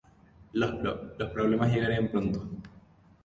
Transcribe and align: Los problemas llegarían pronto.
Los 0.53 1.29
problemas 1.29 1.71
llegarían 1.71 2.07
pronto. 2.07 2.41